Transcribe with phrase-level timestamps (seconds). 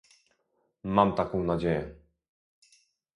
[0.83, 1.95] Mam taką nadzieję